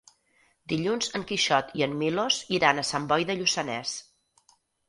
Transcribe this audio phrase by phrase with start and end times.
[0.71, 3.97] Dilluns en Quixot i en Milos iran a Sant Boi de Lluçanès.